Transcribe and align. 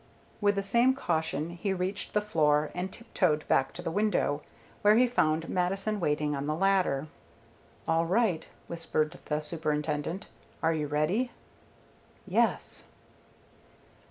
With 0.41 0.55
the 0.55 0.63
same 0.63 0.95
caution 0.95 1.51
he 1.51 1.73
reached 1.73 2.13
the 2.15 2.21
floor, 2.21 2.71
and 2.73 2.91
tiptoed 2.91 3.47
back 3.47 3.71
to 3.73 3.83
the 3.83 3.91
window, 3.91 4.41
where 4.81 4.95
he 4.97 5.05
found 5.05 5.47
Mattison 5.47 5.99
waiting 5.99 6.35
on 6.35 6.47
the 6.47 6.55
ladder. 6.55 7.05
"All 7.87 8.07
right," 8.07 8.49
whispered 8.65 9.19
the 9.25 9.41
Superintendent. 9.41 10.27
"Are 10.63 10.73
you 10.73 10.87
ready?" 10.87 11.29
"Yes." 12.25 12.85